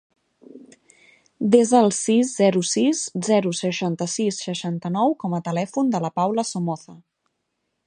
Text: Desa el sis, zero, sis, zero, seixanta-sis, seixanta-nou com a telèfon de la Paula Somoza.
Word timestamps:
Desa 1.55 1.81
el 1.87 1.93
sis, 1.97 2.31
zero, 2.39 2.63
sis, 2.69 3.03
zero, 3.29 3.53
seixanta-sis, 3.59 4.41
seixanta-nou 4.47 5.15
com 5.25 5.39
a 5.39 5.43
telèfon 5.51 5.95
de 5.97 6.03
la 6.07 6.15
Paula 6.19 6.51
Somoza. 6.55 6.99